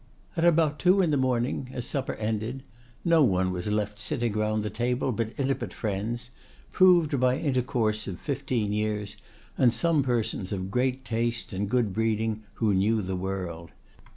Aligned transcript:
At 0.35 0.43
about 0.43 0.79
two 0.79 0.99
in 0.99 1.11
the 1.11 1.15
morning, 1.15 1.69
as 1.73 1.85
supper 1.85 2.15
ended, 2.15 2.63
no 3.05 3.21
one 3.23 3.51
was 3.51 3.67
left 3.71 3.99
sitting 3.99 4.33
round 4.33 4.63
the 4.63 4.71
table 4.71 5.11
but 5.11 5.31
intimate 5.37 5.75
friends, 5.75 6.31
proved 6.71 7.19
by 7.19 7.37
intercourse 7.37 8.07
of 8.07 8.19
fifteen 8.19 8.73
years, 8.73 9.15
and 9.59 9.71
some 9.71 10.01
persons 10.01 10.51
of 10.51 10.71
great 10.71 11.05
taste 11.05 11.53
and 11.53 11.69
good 11.69 11.93
breeding, 11.93 12.41
who 12.55 12.73
knew 12.73 13.03
the 13.03 13.15
world. 13.15 13.69